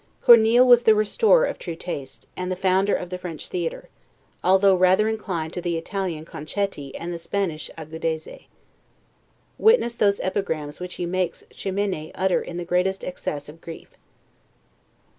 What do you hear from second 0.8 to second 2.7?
the restorer of true taste, and the